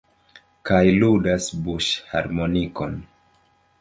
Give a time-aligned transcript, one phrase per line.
[0.69, 2.97] Kaj ludas buŝharmonikon.